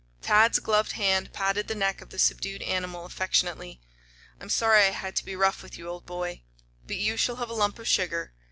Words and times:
Tad's 0.19 0.57
gloved 0.57 0.93
hand 0.93 1.31
patted 1.31 1.67
the 1.67 1.75
neck 1.75 2.01
of 2.01 2.09
the 2.09 2.17
subdued 2.17 2.63
animal 2.63 3.05
affectionately. 3.05 3.79
"I'm 4.39 4.49
sorry 4.49 4.85
I 4.85 4.89
had 4.89 5.15
to 5.17 5.23
be 5.25 5.35
rough 5.35 5.61
with 5.61 5.77
you, 5.77 5.87
old 5.87 6.07
boy, 6.07 6.41
but 6.87 6.95
you 6.95 7.17
shall 7.17 7.35
have 7.35 7.51
a 7.51 7.53
lump 7.53 7.77
of 7.77 7.87
sugar. 7.87 8.33